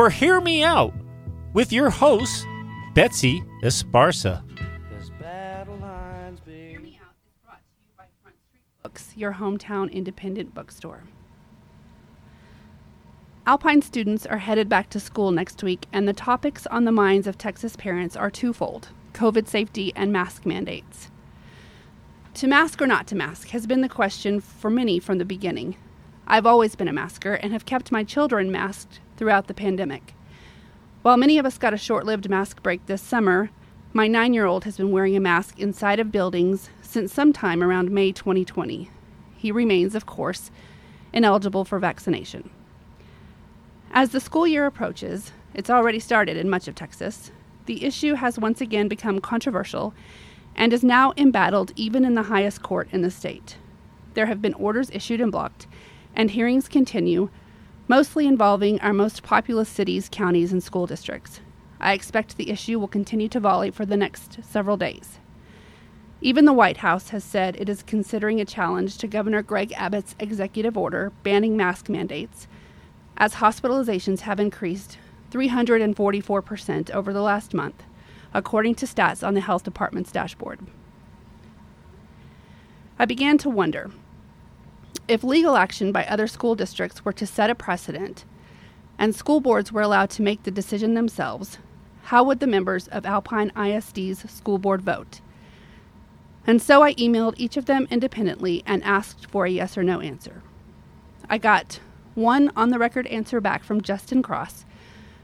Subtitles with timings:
[0.00, 0.94] for Hear Me Out
[1.52, 2.46] with your host,
[2.94, 4.42] Betsy Esparza.
[8.82, 11.02] Books, your hometown independent bookstore.
[13.46, 17.26] Alpine students are headed back to school next week, and the topics on the minds
[17.26, 21.10] of Texas parents are twofold COVID safety and mask mandates.
[22.36, 25.76] To mask or not to mask has been the question for many from the beginning.
[26.26, 30.14] I've always been a masker and have kept my children masked throughout the pandemic.
[31.02, 33.50] While many of us got a short lived mask break this summer,
[33.92, 37.90] my nine year old has been wearing a mask inside of buildings since sometime around
[37.90, 38.88] May 2020.
[39.36, 40.50] He remains, of course,
[41.12, 42.48] ineligible for vaccination.
[43.90, 47.30] As the school year approaches, it's already started in much of Texas,
[47.66, 49.92] the issue has once again become controversial
[50.56, 53.58] and is now embattled even in the highest court in the state.
[54.14, 55.66] There have been orders issued and blocked,
[56.16, 57.28] and hearings continue,
[57.90, 61.40] mostly involving our most populous cities, counties, and school districts.
[61.80, 65.18] I expect the issue will continue to volley for the next several days.
[66.20, 70.14] Even the White House has said it is considering a challenge to Governor Greg Abbott's
[70.20, 72.46] executive order banning mask mandates
[73.16, 74.96] as hospitalizations have increased
[75.32, 77.82] 344% over the last month,
[78.32, 80.60] according to stats on the health department's dashboard.
[83.00, 83.90] I began to wonder
[85.08, 88.24] if legal action by other school districts were to set a precedent
[88.98, 91.58] and school boards were allowed to make the decision themselves,
[92.04, 95.20] how would the members of Alpine ISD's school board vote?
[96.46, 100.00] And so I emailed each of them independently and asked for a yes or no
[100.00, 100.42] answer.
[101.28, 101.80] I got
[102.14, 104.64] one on the record answer back from Justin Cross,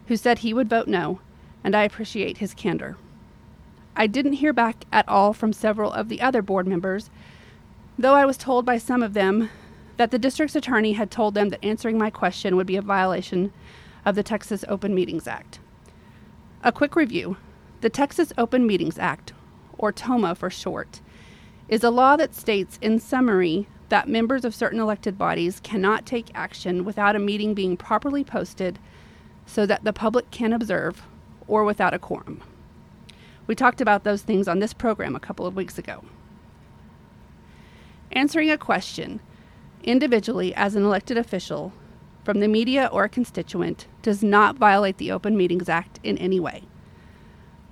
[0.07, 1.21] who said he would vote no,
[1.65, 2.97] and I appreciate his candor.
[3.97, 7.11] I didn't hear back at all from several of the other board members,
[7.99, 9.51] though I was told by some of them
[9.97, 13.53] that the district's attorney had told them that answering my question would be a violation
[14.05, 15.59] of the Texas Open Meetings Act.
[16.63, 17.37] A quick review
[17.83, 19.33] the Texas Open Meetings Act,
[19.77, 21.01] or TOMA for short,
[21.69, 26.31] is a law that states in summary that members of certain elected bodies cannot take
[26.35, 28.79] action without a meeting being properly posted
[29.45, 31.03] so that the public can observe
[31.47, 32.43] or without a quorum.
[33.47, 36.05] We talked about those things on this program a couple of weeks ago.
[38.11, 39.21] Answering a question
[39.87, 41.73] individually as an elected official
[42.25, 46.41] from the media or a constituent does not violate the Open Meetings Act in any
[46.41, 46.65] way.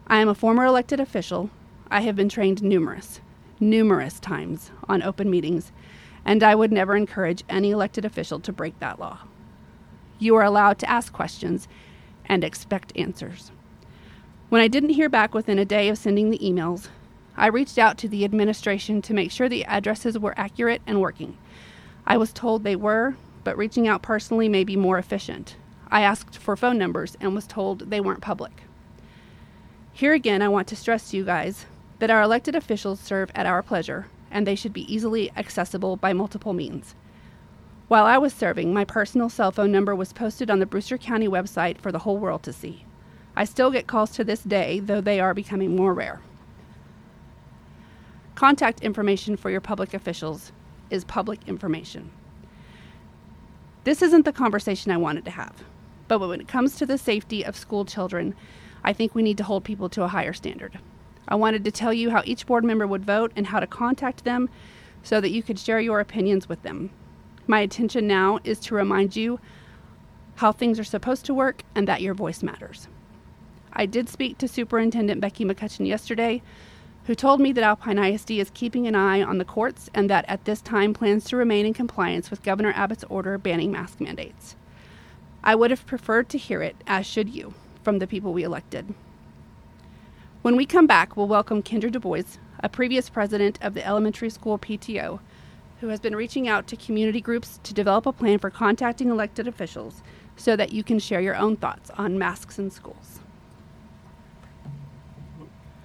[0.07, 1.51] I am a former elected official.
[1.91, 3.21] I have been trained numerous,
[3.59, 5.73] numerous times on open meetings
[6.25, 9.19] and I would never encourage any elected official to break that law.
[10.19, 11.69] You are allowed to ask questions
[12.27, 13.51] and expect answers.
[14.49, 16.89] When I didn't hear back within a day of sending the emails,
[17.37, 21.37] I reached out to the administration to make sure the addresses were accurate and working.
[22.07, 25.57] I was told they were, but reaching out personally may be more efficient.
[25.91, 28.63] I asked for phone numbers and was told they weren't public.
[29.93, 31.67] Here again, I want to stress to you guys
[32.01, 36.13] that our elected officials serve at our pleasure and they should be easily accessible by
[36.13, 36.95] multiple means.
[37.87, 41.29] While I was serving, my personal cell phone number was posted on the Brewster County
[41.29, 42.85] website for the whole world to see.
[43.37, 46.21] I still get calls to this day, though they are becoming more rare.
[48.35, 50.51] Contact information for your public officials
[50.91, 52.11] is public information.
[53.85, 55.65] This isn't the conversation I wanted to have,
[56.09, 58.35] but when it comes to the safety of school children,
[58.83, 60.79] I think we need to hold people to a higher standard.
[61.29, 64.25] I wanted to tell you how each board member would vote and how to contact
[64.25, 64.49] them
[65.03, 66.91] so that you could share your opinions with them.
[67.47, 69.39] My intention now is to remind you
[70.37, 72.89] how things are supposed to work and that your voice matters.
[73.73, 76.43] I did speak to Superintendent Becky McCutcheon yesterday,
[77.07, 80.25] who told me that Alpine ISD is keeping an eye on the courts and that
[80.27, 84.57] at this time plans to remain in compliance with Governor Abbott's order banning mask mandates.
[85.43, 87.53] I would have preferred to hear it, as should you,
[87.83, 88.95] from the people we elected.
[90.41, 94.31] When we come back, we'll welcome Kendra Du Bois, a previous president of the elementary
[94.31, 95.21] school PTO,
[95.81, 99.47] who has been reaching out to community groups to develop a plan for contacting elected
[99.47, 100.03] officials
[100.37, 103.21] so that you can share your own thoughts on masks in schools.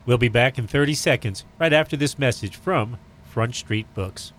[0.10, 4.34] We'll be back in 30 seconds right after this message from Front Street Books.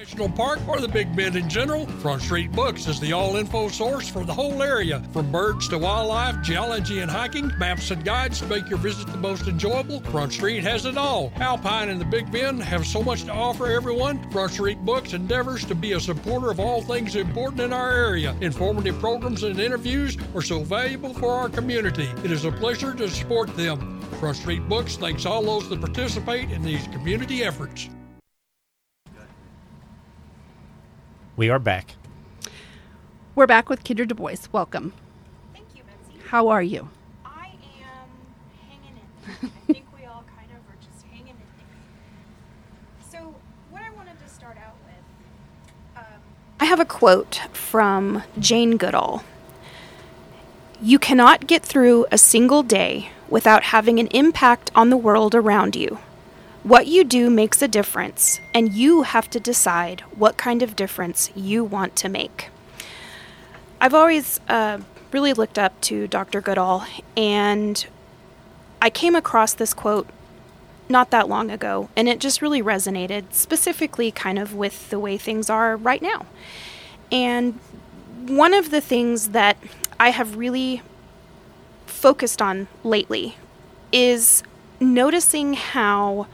[0.00, 3.68] National Park or the Big Bend in general, Front Street Books is the all info
[3.68, 5.02] source for the whole area.
[5.12, 9.18] From birds to wildlife, geology and hiking, maps and guides to make your visit the
[9.18, 11.30] most enjoyable, Front Street has it all.
[11.36, 14.18] Alpine and the Big Bend have so much to offer everyone.
[14.30, 18.34] Front Street Books endeavors to be a supporter of all things important in our area.
[18.40, 22.08] Informative programs and interviews are so valuable for our community.
[22.24, 24.00] It is a pleasure to support them.
[24.18, 27.90] Front Street Books thanks all those that participate in these community efforts.
[31.40, 31.94] We are back.
[33.34, 34.46] We're back with Kendra Du Bois.
[34.52, 34.92] Welcome.
[35.54, 36.22] Thank you, Betsy.
[36.28, 36.90] How are you?
[37.24, 37.46] I
[37.80, 38.10] am
[38.68, 39.00] hanging
[39.42, 39.50] in.
[39.66, 43.10] I think we all kind of are just hanging in there.
[43.10, 43.34] So,
[43.70, 46.20] what I wanted to start out with um,
[46.60, 49.24] I have a quote from Jane Goodall.
[50.82, 55.74] You cannot get through a single day without having an impact on the world around
[55.74, 56.00] you.
[56.62, 61.30] What you do makes a difference, and you have to decide what kind of difference
[61.34, 62.48] you want to make.
[63.80, 64.80] I've always uh,
[65.10, 66.42] really looked up to Dr.
[66.42, 66.84] Goodall,
[67.16, 67.86] and
[68.82, 70.06] I came across this quote
[70.90, 75.16] not that long ago, and it just really resonated, specifically kind of with the way
[75.16, 76.26] things are right now.
[77.10, 77.58] And
[78.26, 79.56] one of the things that
[79.98, 80.82] I have really
[81.86, 83.36] focused on lately
[83.92, 84.42] is
[84.78, 86.26] noticing how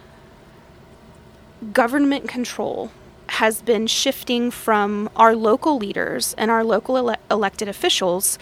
[1.72, 2.90] government control
[3.28, 8.38] has been shifting from our local leaders and our local ele- elected officials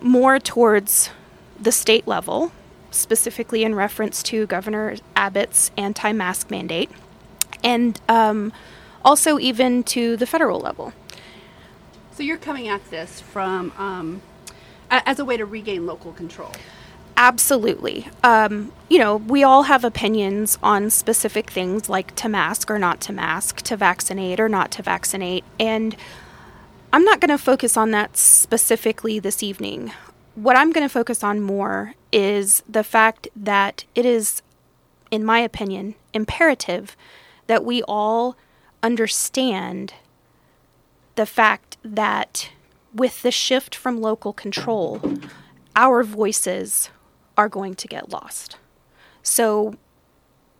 [0.00, 1.10] more towards
[1.60, 2.52] the state level,
[2.90, 6.90] specifically in reference to Governor Abbott's anti mask mandate,
[7.62, 8.52] and um,
[9.04, 10.92] also even to the federal level.
[12.12, 14.22] So you're coming at this from um,
[14.90, 16.52] as a way to regain local control.
[17.16, 18.08] Absolutely.
[18.22, 23.00] Um, you know, we all have opinions on specific things like to mask or not
[23.02, 25.44] to mask, to vaccinate or not to vaccinate.
[25.58, 25.96] And
[26.92, 29.92] I'm not going to focus on that specifically this evening.
[30.34, 34.42] What I'm going to focus on more is the fact that it is,
[35.10, 36.96] in my opinion, imperative
[37.46, 38.36] that we all
[38.82, 39.94] understand
[41.14, 42.50] the fact that
[42.94, 45.00] with the shift from local control,
[45.74, 46.90] our voices
[47.36, 48.56] are going to get lost.
[49.22, 49.74] So,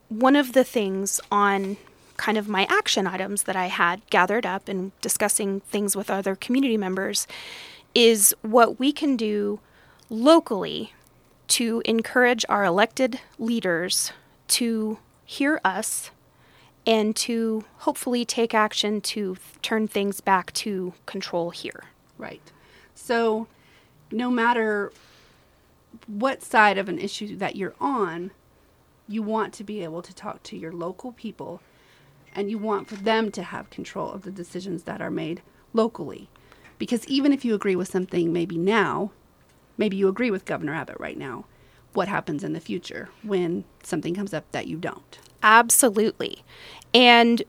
[0.09, 1.77] one of the things on
[2.17, 6.35] kind of my action items that I had gathered up and discussing things with other
[6.35, 7.27] community members
[7.95, 9.61] is what we can do
[10.09, 10.93] locally
[11.49, 14.13] to encourage our elected leaders
[14.49, 16.11] to hear us
[16.87, 21.85] and to hopefully take action to turn things back to control here.
[22.17, 22.41] Right.
[22.95, 23.49] So,
[24.13, 24.93] no matter
[26.07, 28.31] what side of an issue that you're on,
[29.09, 31.61] you want to be able to talk to your local people
[32.35, 35.43] and you want for them to have control of the decisions that are made
[35.73, 36.29] locally.
[36.79, 39.11] Because even if you agree with something maybe now,
[39.79, 41.47] maybe you agree with Governor Abbott right now,
[41.95, 45.19] what happens in the future when something comes up that you don't?
[45.43, 46.45] Absolutely.
[46.93, 47.43] And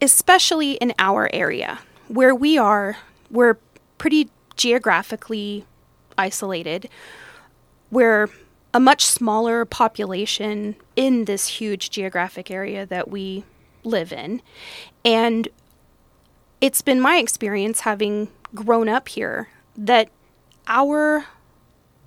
[0.00, 2.96] especially in our area where we are,
[3.30, 3.58] we're
[3.98, 5.66] pretty geographically
[6.18, 6.88] isolated.
[7.90, 8.28] We're
[8.74, 13.44] a much smaller population in this huge geographic area that we
[13.84, 14.40] live in.
[15.04, 15.48] And
[16.60, 20.08] it's been my experience having grown up here that
[20.66, 21.26] our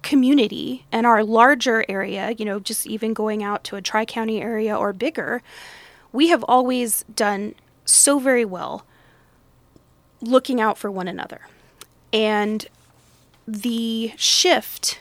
[0.01, 4.41] community and our larger area, you know, just even going out to a tri county
[4.41, 5.41] area or bigger,
[6.11, 8.85] we have always done so very well
[10.21, 11.41] looking out for one another.
[12.13, 12.65] And
[13.47, 14.99] the shift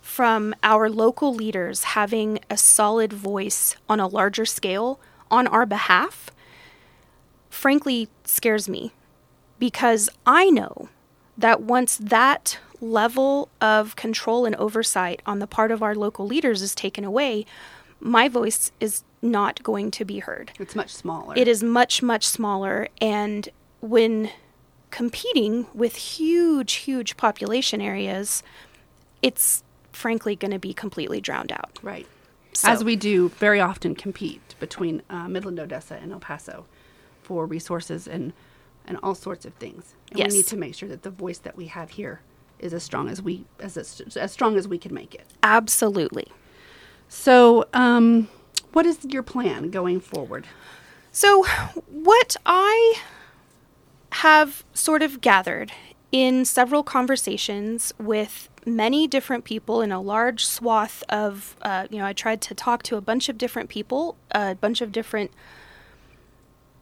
[0.00, 4.98] from our local leaders having a solid voice on a larger scale
[5.30, 6.30] on our behalf,
[7.50, 8.92] frankly, scares me
[9.58, 10.88] because I know
[11.36, 16.62] that once that level of control and oversight on the part of our local leaders
[16.62, 17.44] is taken away,
[18.00, 20.52] my voice is not going to be heard.
[20.58, 21.34] It's much smaller.
[21.36, 22.88] It is much, much smaller.
[23.00, 23.48] And
[23.80, 24.30] when
[24.96, 28.42] competing with huge, huge population areas,
[29.20, 29.62] it's
[29.92, 31.78] frankly going to be completely drowned out.
[31.82, 32.06] Right.
[32.54, 36.64] So- As we do very often compete between uh, Midland, Odessa, and El Paso
[37.22, 38.32] for resources and,
[38.86, 39.94] and all sorts of things.
[40.12, 40.30] And Yes.
[40.30, 42.22] we need to make sure that the voice that we have here
[42.58, 45.26] is as strong as we as as, as strong as we can make it.
[45.42, 46.28] Absolutely.
[47.06, 48.28] So, um,
[48.72, 50.46] what is your plan going forward?
[51.12, 51.44] So,
[51.90, 52.94] what I
[54.12, 55.72] have sort of gathered
[56.12, 62.06] in several conversations with many different people in a large swath of, uh, you know,
[62.06, 65.30] I tried to talk to a bunch of different people, a bunch of different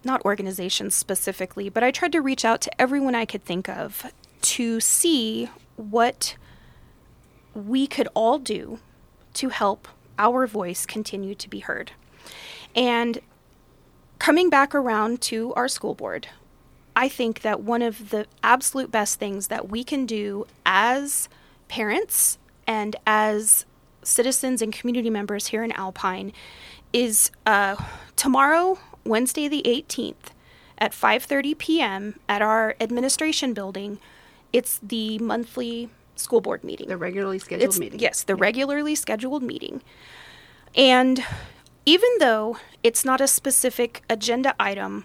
[0.03, 4.13] not organizations specifically, but I tried to reach out to everyone I could think of
[4.43, 6.37] to see what
[7.55, 8.79] we could all do
[9.35, 9.89] to help
[10.19, 11.93] our voice continue to be heard.
[12.75, 13.21] And
[14.19, 16.29] coming back around to our school board,
[16.97, 21.29] I think that one of the absolute best things that we can do as
[21.69, 23.67] parents and as
[24.03, 26.33] citizens and community members here in Alpine
[26.93, 27.77] is uh,
[28.17, 30.33] tomorrow, Wednesday the 18th,
[30.79, 32.19] at 5:30 p.m.
[32.29, 33.99] at our administration building.
[34.53, 36.89] It's the monthly school board meeting.
[36.89, 37.99] The regularly scheduled It's- meeting.
[38.01, 39.83] Yes, the regularly scheduled meeting.
[40.77, 41.25] And
[41.87, 45.05] even though it's not a specific agenda item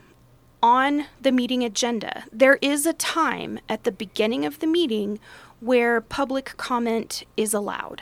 [0.62, 5.20] on the meeting agenda, there is a time at the beginning of the meeting
[5.60, 8.02] where public comment is allowed.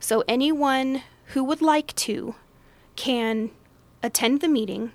[0.00, 2.34] So anyone who would like to
[2.96, 3.50] can
[4.02, 4.92] attend the meeting,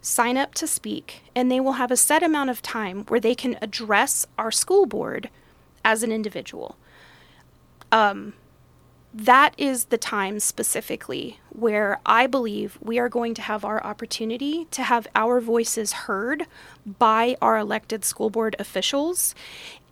[0.00, 3.34] sign up to speak, and they will have a set amount of time where they
[3.34, 5.30] can address our school board
[5.84, 6.76] as an individual
[7.92, 8.34] um,
[9.12, 14.66] that is the time specifically where I believe we are going to have our opportunity
[14.70, 16.46] to have our voices heard
[16.98, 19.34] by our elected school board officials,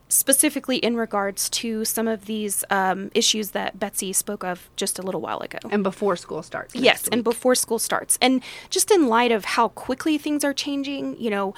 [0.08, 5.02] specifically in regards to some of these um, issues that Betsy spoke of just a
[5.02, 5.58] little while ago.
[5.70, 6.74] And before school starts.
[6.74, 8.18] Yes, and before school starts.
[8.22, 11.54] And just in light of how quickly things are changing, you know,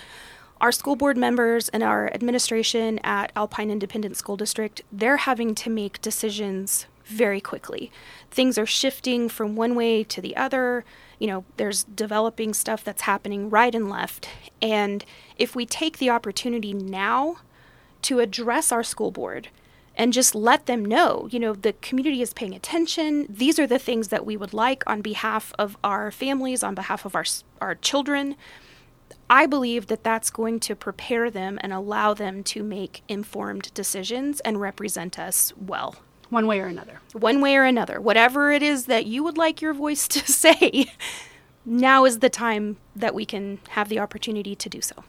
[0.60, 5.70] our school board members and our administration at Alpine Independent School District, they're having to
[5.70, 7.90] make decisions very quickly.
[8.30, 10.84] Things are shifting from one way to the other.
[11.18, 14.28] You know, there's developing stuff that's happening right and left.
[14.62, 15.04] And
[15.36, 17.38] if we take the opportunity now
[18.02, 19.48] to address our school board
[19.96, 23.26] and just let them know, you know, the community is paying attention.
[23.28, 27.04] These are the things that we would like on behalf of our families, on behalf
[27.04, 27.24] of our
[27.60, 28.36] our children.
[29.28, 34.40] I believe that that's going to prepare them and allow them to make informed decisions
[34.40, 35.96] and represent us well.
[36.30, 37.00] One way or another.
[37.12, 40.86] One way or another, whatever it is that you would like your voice to say,
[41.64, 45.04] now is the time that we can have the opportunity to do so.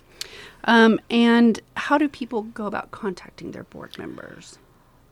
[0.66, 4.60] Um, and how do people go about contacting their board members?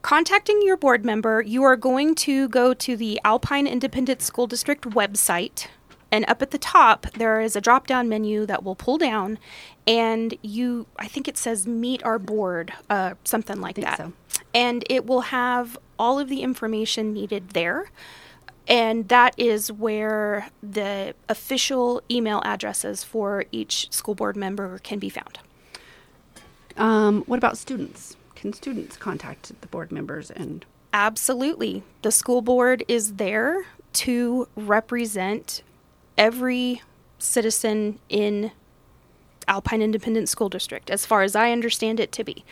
[0.01, 4.83] contacting your board member, you are going to go to the Alpine Independent School District
[4.89, 5.67] website.
[6.11, 9.37] And up at the top, there is a drop down menu that will pull down,
[9.85, 13.97] and you, I think it says meet our board, uh, something like think that.
[13.97, 14.13] so.
[14.53, 17.91] And it will have all of the information needed there.
[18.67, 25.09] And that is where the official email addresses for each school board member can be
[25.09, 25.39] found.
[26.77, 28.15] Um, what about students?
[28.35, 31.83] Can students contact the board members and Absolutely.
[32.01, 35.61] The school board is there to represent
[36.17, 36.81] every
[37.19, 38.51] citizen in
[39.47, 42.43] Alpine Independent School District, as far as I understand it to be.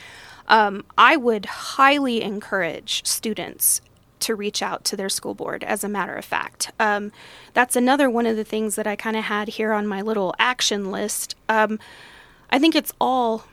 [0.48, 3.82] Um, I would highly encourage students
[4.20, 6.72] to reach out to their school board, as a matter of fact.
[6.80, 7.12] Um,
[7.54, 10.34] that's another one of the things that I kind of had here on my little
[10.40, 11.36] action list.
[11.48, 11.80] Um,
[12.50, 13.46] I think it's all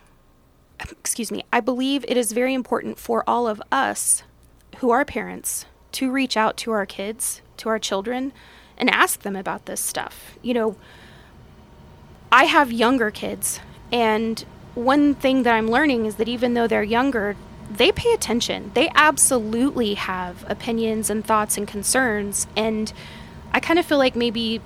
[0.79, 4.23] excuse me, I believe it is very important for all of us
[4.77, 8.33] who are parents to reach out to our kids, to our children,
[8.77, 10.37] and ask them about this stuff.
[10.41, 10.75] You know,
[12.31, 13.59] I have younger kids,
[13.91, 14.43] and
[14.75, 17.35] one thing that I'm learning is that even though they're younger,
[17.69, 18.71] they pay attention.
[18.73, 22.45] They absolutely have opinions and thoughts and concerns.
[22.55, 22.93] And
[23.51, 24.61] I kind of feel like maybe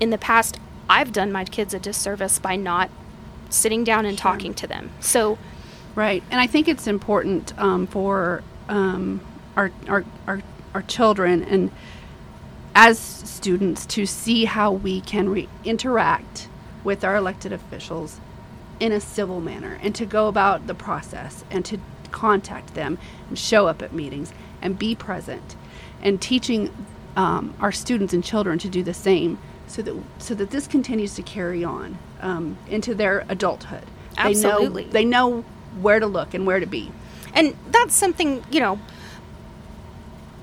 [0.00, 2.90] in the past, I've done my kids a disservice by not
[3.50, 4.90] sitting down and talking to them.
[5.00, 5.38] So,
[5.94, 9.20] Right, and I think it's important um, for um,
[9.56, 10.42] our, our our
[10.74, 11.70] our children and
[12.74, 16.48] as students to see how we can re- interact
[16.82, 18.20] with our elected officials
[18.80, 21.78] in a civil manner, and to go about the process and to
[22.10, 25.56] contact them and show up at meetings and be present,
[26.02, 26.70] and teaching
[27.16, 31.14] um, our students and children to do the same, so that so that this continues
[31.14, 33.84] to carry on um, into their adulthood.
[34.16, 34.84] Absolutely.
[34.84, 35.44] They know, they know
[35.80, 36.92] where to look and where to be.
[37.34, 38.78] and that's something, you know,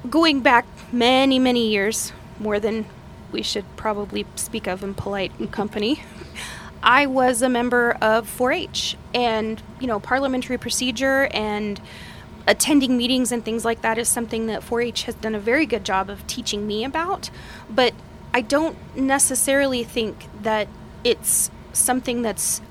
[0.10, 2.86] going back many, many years, more than
[3.32, 6.04] we should probably speak of in polite company.
[6.84, 11.80] I was a member of 4 H and, you know, parliamentary procedure and
[12.48, 15.66] attending meetings and things like that is something that 4 H has done a very
[15.66, 17.30] good job of teaching me about.
[17.70, 17.94] But
[18.34, 20.68] I don't necessarily think that
[21.04, 22.62] it's something that's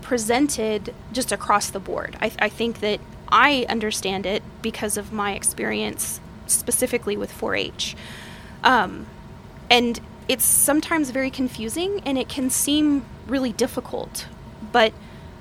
[0.00, 2.16] presented just across the board.
[2.20, 7.96] I, I think that I understand it because of my experience specifically with 4 H.
[8.64, 9.06] Um,
[9.70, 14.26] and it's sometimes very confusing and it can seem really difficult.
[14.72, 14.92] But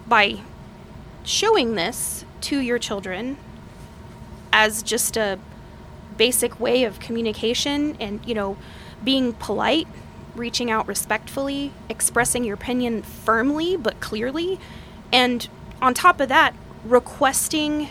[0.07, 0.41] by
[1.23, 3.37] showing this to your children
[4.53, 5.39] as just a
[6.17, 8.57] basic way of communication and, you know,
[9.03, 9.87] being polite,
[10.35, 14.59] reaching out respectfully, expressing your opinion firmly but clearly,
[15.11, 15.47] and
[15.81, 17.89] on top of that, requesting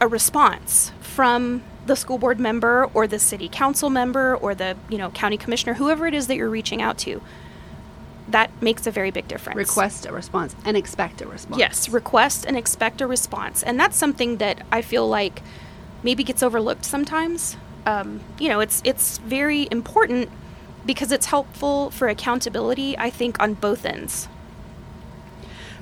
[0.00, 4.98] a response from the school board member or the city council member or the, you
[4.98, 7.20] know, county commissioner, whoever it is that you're reaching out to.
[8.30, 9.56] That makes a very big difference.
[9.56, 11.58] Request a response and expect a response.
[11.58, 13.62] Yes, request and expect a response.
[13.62, 15.42] And that's something that I feel like
[16.02, 17.56] maybe gets overlooked sometimes.
[17.86, 20.30] Um, you know, it's it's very important
[20.86, 24.28] because it's helpful for accountability, I think, on both ends.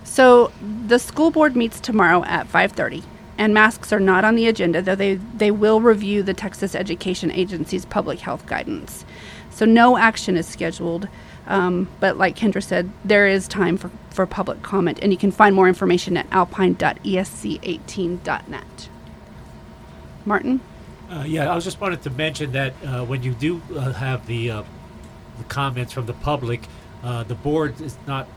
[0.04, 0.50] So
[0.86, 3.02] the school board meets tomorrow at 5:30
[3.36, 7.30] and masks are not on the agenda though they they will review the Texas Education
[7.30, 9.04] Agency's public health guidance.
[9.50, 11.08] So no action is scheduled.
[11.48, 15.32] Um, but like Kendra said, there is time for, for public comment, and you can
[15.32, 18.88] find more information at alpine.esc18.net.
[20.24, 20.60] Martin?
[21.10, 24.26] Uh, yeah, I was just wanted to mention that uh, when you do uh, have
[24.26, 24.62] the, uh,
[25.38, 26.60] the comments from the public,
[27.02, 28.28] uh, the board is not.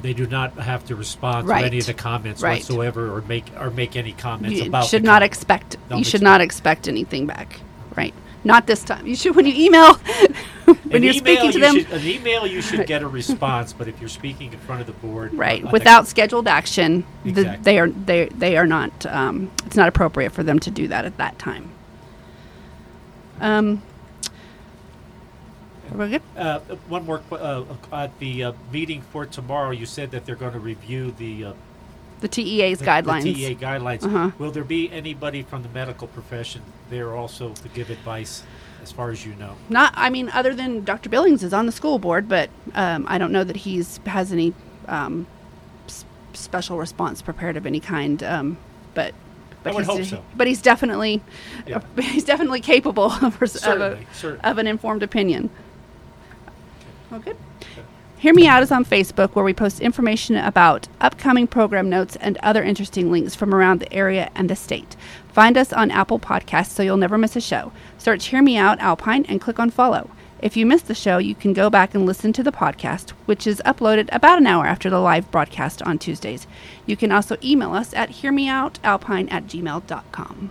[0.00, 2.60] They do not have to respond to any of the comments Right.
[2.60, 4.86] whatsoever, or make or make any comments you about.
[4.86, 7.60] should not com- expect Don't you should expect- not expect anything back
[7.94, 9.94] right not this time you should when you email
[10.64, 13.72] when An you're speaking to you them should- an email, you should get a response.
[13.72, 17.78] But if you're speaking in front of the board, right without scheduled action the, they
[17.78, 21.16] are they they are not um, it's not appropriate for them to do that at
[21.18, 21.70] that time
[23.40, 23.82] um
[26.36, 26.58] Uh,
[26.88, 29.70] one more qu- uh, at the uh, meeting for tomorrow.
[29.72, 31.52] You said that they're going to review the, uh,
[32.22, 34.04] the TEA's the, guidelines the TEA guidelines.
[34.04, 34.30] Uh-huh.
[34.38, 38.42] Will there be anybody from the medical profession there also to give advice,
[38.82, 39.56] as far as you know?
[39.68, 41.10] not I mean other than Dr.
[41.10, 44.54] Billings is on the school board but um, I don't know that he's has any
[44.88, 45.26] um,
[45.86, 48.56] s- special response prepared of any kind um,
[48.94, 49.12] but
[49.62, 50.24] but would he's, hope so.
[50.36, 51.20] but he's definitely
[51.66, 51.80] Yeah.
[52.00, 53.98] he's definitely capable of, of, a,
[54.48, 55.50] of an informed opinion.
[57.10, 57.36] Well, good.
[58.22, 62.38] Hear Me Out is on Facebook where we post information about upcoming program notes and
[62.38, 64.94] other interesting links from around the area and the state.
[65.32, 67.72] Find us on Apple Podcasts so you'll never miss a show.
[67.98, 70.08] Search Hear Me Out Alpine and click on follow.
[70.40, 73.44] If you missed the show, you can go back and listen to the podcast, which
[73.44, 76.46] is uploaded about an hour after the live broadcast on Tuesdays.
[76.86, 80.50] You can also email us at hearmeoutalpine at gmail.com.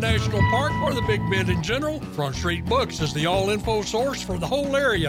[0.00, 3.82] National Park or the Big Bend in general, Front Street Books is the all info
[3.82, 5.08] source for the whole area.